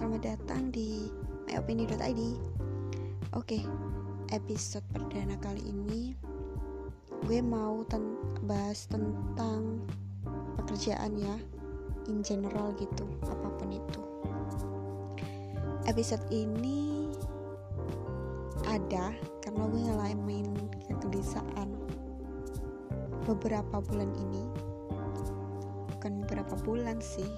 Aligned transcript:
@id. 0.00 0.78
Oke, 3.36 3.60
episode 4.32 4.86
perdana 4.96 5.36
kali 5.44 5.60
ini 5.60 6.16
gue 7.28 7.44
mau 7.44 7.84
ten 7.84 8.16
bahas 8.48 8.88
tentang 8.88 9.84
pekerjaan 10.56 11.20
ya, 11.20 11.36
in 12.08 12.24
general 12.24 12.72
gitu, 12.80 13.04
apa 13.28 13.48
pun 13.60 13.76
itu. 13.76 14.00
Episode 15.84 16.24
ini 16.32 17.12
ada 18.64 19.12
karena 19.44 19.68
gue 19.68 19.80
ngalamin 19.84 20.48
kegelisahan 20.88 21.68
beberapa 23.28 23.84
bulan 23.84 24.08
ini 24.16 24.48
bukan 25.92 26.24
beberapa 26.24 26.56
bulan 26.64 26.96
sih 27.04 27.28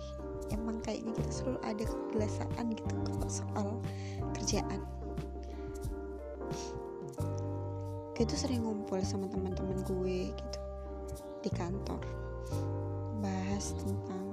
emang 0.52 0.78
kayaknya 0.84 1.16
kita 1.16 1.32
selalu 1.32 1.58
ada 1.64 1.84
kegelisahan 1.88 2.66
gitu 2.76 2.94
kalau 3.08 3.30
soal 3.32 3.68
kerjaan. 4.36 4.80
Gue 8.12 8.24
tuh 8.28 8.38
sering 8.38 8.62
ngumpul 8.62 9.00
sama 9.02 9.26
teman-teman 9.32 9.80
gue 9.88 10.30
gitu 10.30 10.58
di 11.42 11.50
kantor 11.50 11.98
bahas 13.18 13.74
tentang 13.74 14.26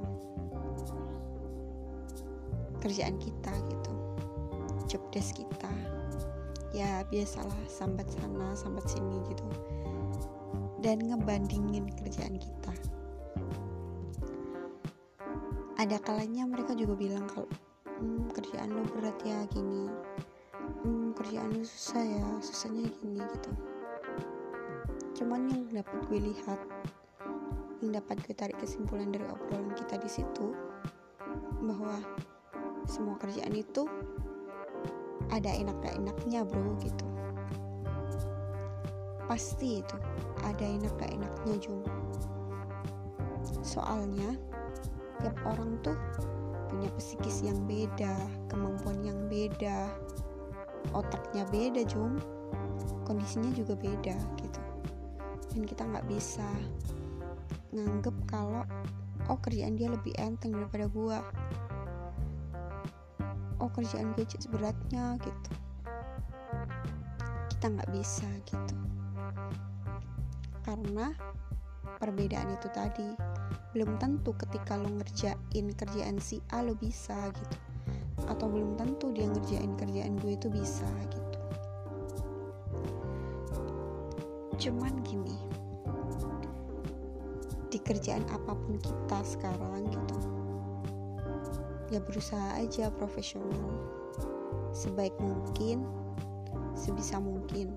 kerjaan 2.83 3.17
kita 3.17 3.53
gitu 3.71 3.93
job 4.85 5.03
desk 5.09 5.39
kita. 5.39 5.71
Ya 6.69 7.01
biasalah 7.09 7.57
sambat 7.65 8.05
sana 8.13 8.53
sambat 8.53 8.85
sini 8.85 9.25
gitu. 9.31 9.47
Dan 10.79 11.09
ngebandingin 11.09 11.91
kerjaan 11.97 12.37
kita 12.37 12.88
ada 15.79 15.95
kalanya 16.03 16.43
mereka 16.43 16.75
juga 16.75 16.91
bilang 16.99 17.23
kalau 17.31 17.47
hmm, 18.03 18.35
kerjaan 18.35 18.75
lu 18.75 18.83
berat 18.91 19.15
ya 19.23 19.47
gini. 19.47 19.87
Hmm, 20.83 21.15
kerjaan 21.15 21.55
lu 21.55 21.63
susah 21.63 22.03
ya 22.03 22.27
susahnya 22.43 22.91
gini 22.99 23.23
gitu. 23.23 23.51
Cuman 25.15 25.47
yang 25.47 25.63
dapat 25.71 25.97
gue 26.11 26.19
lihat 26.19 26.59
yang 27.79 27.95
dapat 27.95 28.19
gue 28.27 28.35
tarik 28.35 28.59
kesimpulan 28.59 29.07
dari 29.07 29.23
obrolan 29.31 29.71
kita 29.71 29.95
di 30.03 30.11
situ 30.11 30.51
bahwa 31.63 31.95
semua 32.83 33.15
kerjaan 33.15 33.55
itu 33.55 33.87
ada 35.31 35.47
enak 35.47 35.79
gak 35.79 35.95
enaknya 35.95 36.43
bro 36.43 36.75
gitu. 36.83 37.07
Pasti 39.31 39.79
itu 39.79 39.95
ada 40.43 40.65
enak 40.67 40.91
gak 40.99 41.15
enaknya 41.15 41.55
Jum 41.63 41.87
soalnya 43.63 44.48
tiap 45.19 45.35
orang 45.45 45.79
tuh 45.83 45.95
punya 46.69 46.89
psikis 47.01 47.41
yang 47.41 47.57
beda 47.65 48.13
kemampuan 48.47 49.01
yang 49.01 49.19
beda 49.27 49.89
otaknya 50.93 51.43
beda 51.49 51.81
Jum. 51.85 52.17
Kondisinya 53.03 53.51
juga 53.53 53.73
beda 53.75 54.15
gitu. 54.39 54.61
Dan 55.53 55.65
kita 55.65 55.83
nggak 55.85 56.05
bisa 56.07 56.45
nganggep 57.73 58.15
kalau 58.29 58.65
oh 59.29 59.37
kerjaan 59.41 59.77
dia 59.77 59.89
lebih 59.89 60.13
enteng 60.17 60.53
daripada 60.55 60.85
gua. 60.89 61.19
Oh 63.59 63.69
kerjaan 63.73 64.15
gue 64.15 64.23
beratnya 64.49 65.19
gitu. 65.19 65.51
Kita 67.51 67.65
nggak 67.75 67.91
bisa 67.91 68.29
gitu. 68.47 68.75
Karena 70.63 71.11
perbedaan 71.97 72.53
itu 72.53 72.69
tadi. 72.69 73.09
Belum 73.73 73.97
tentu 73.97 74.37
ketika 74.37 74.77
lo 74.77 74.85
ngerjain 74.85 75.65
kerjaan 75.73 76.21
si 76.21 76.37
A 76.53 76.61
lo 76.61 76.77
bisa 76.77 77.33
gitu. 77.33 77.57
Atau 78.29 78.51
belum 78.51 78.77
tentu 78.77 79.09
dia 79.09 79.25
ngerjain 79.25 79.73
kerjaan 79.73 80.13
gue 80.21 80.37
itu 80.37 80.47
bisa 80.53 80.89
gitu. 81.09 81.37
Cuman 84.59 85.01
gini 85.01 85.37
di 87.69 87.77
kerjaan 87.81 88.25
apa 88.33 88.53
pun 88.53 88.81
kita 88.81 89.21
sekarang 89.21 89.85
gitu 89.93 90.17
ya 91.89 91.97
berusaha 92.01 92.61
aja 92.61 92.93
profesional. 92.93 93.81
Sebaik 94.69 95.13
mungkin 95.17 95.81
sebisa 96.77 97.17
mungkin 97.17 97.73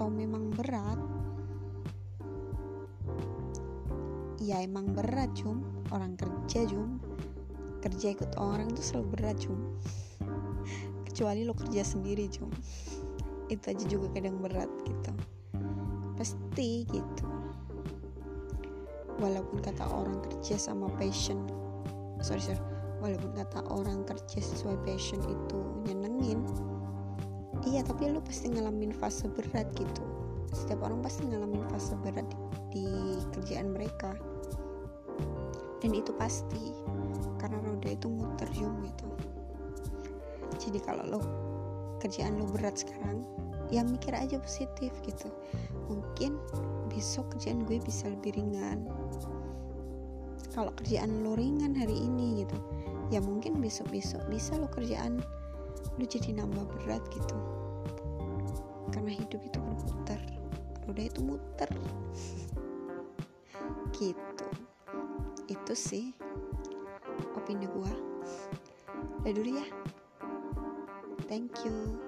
toh 0.00 0.08
memang 0.08 0.48
berat? 0.56 0.96
Ya 4.40 4.64
emang 4.64 4.96
berat 4.96 5.28
cum 5.36 5.60
orang 5.92 6.16
kerja 6.16 6.64
cum 6.64 6.96
kerja 7.84 8.16
ikut 8.16 8.32
orang 8.40 8.72
itu 8.72 8.80
selalu 8.80 9.06
berat 9.12 9.36
cum 9.44 9.60
kecuali 11.04 11.44
lo 11.44 11.52
kerja 11.52 11.84
sendiri 11.84 12.32
cum 12.32 12.48
itu 13.52 13.60
aja 13.68 13.84
juga 13.84 14.08
kadang 14.16 14.40
berat 14.40 14.72
gitu. 14.88 15.12
Pasti 16.16 16.88
gitu. 16.88 17.28
Walaupun 19.20 19.60
kata 19.60 19.84
orang 19.84 20.16
kerja 20.24 20.56
sama 20.56 20.88
passion 20.96 21.44
sorry 22.24 22.40
sorry. 22.40 22.56
Walaupun 23.04 23.36
kata 23.36 23.68
orang 23.68 24.08
kerja 24.08 24.40
sesuai 24.40 24.80
passion 24.80 25.20
itu 25.28 25.60
nyenengin 25.84 26.40
iya 27.70 27.86
tapi 27.86 28.10
lo 28.10 28.18
pasti 28.18 28.50
ngalamin 28.50 28.90
fase 28.90 29.30
berat 29.30 29.70
gitu. 29.78 30.02
Setiap 30.50 30.82
orang 30.82 31.00
pasti 31.06 31.30
ngalamin 31.30 31.62
fase 31.70 31.94
berat 32.02 32.26
di, 32.26 32.38
di 32.74 32.86
kerjaan 33.30 33.70
mereka. 33.70 34.10
Dan 35.78 35.94
itu 35.94 36.10
pasti 36.18 36.74
karena 37.38 37.62
roda 37.62 37.88
itu 37.88 38.10
muter 38.10 38.50
jum 38.52 38.74
gitu. 38.82 39.06
Jadi 40.58 40.78
kalau 40.82 41.06
lo 41.06 41.20
kerjaan 42.02 42.36
lo 42.36 42.44
berat 42.50 42.82
sekarang 42.82 43.22
ya 43.70 43.86
mikir 43.86 44.12
aja 44.12 44.42
positif 44.42 44.90
gitu. 45.06 45.30
Mungkin 45.86 46.34
besok 46.90 47.38
kerjaan 47.38 47.62
gue 47.70 47.78
bisa 47.78 48.10
lebih 48.10 48.34
ringan. 48.34 48.90
Kalau 50.50 50.74
kerjaan 50.74 51.22
lo 51.22 51.38
ringan 51.38 51.78
hari 51.78 51.94
ini 51.94 52.42
gitu 52.42 52.58
ya 53.10 53.18
mungkin 53.18 53.58
besok-besok 53.58 54.22
bisa 54.30 54.54
lo 54.56 54.70
kerjaan 54.70 55.18
lo 56.00 56.08
jadi 56.08 56.32
nambah 56.32 56.64
berat 56.80 57.04
gitu. 57.12 57.36
Karena 58.88 59.12
hidup 59.12 59.44
itu 59.44 59.60
berputar 59.60 60.16
roda 60.88 61.02
itu 61.04 61.20
muter. 61.20 61.68
Gitu. 64.00 64.46
Itu 65.44 65.72
sih 65.76 66.16
opini 67.36 67.68
gua. 67.68 67.92
Udah 69.20 69.32
dulu 69.36 69.60
ya. 69.60 69.66
Thank 71.28 71.68
you 71.68 72.00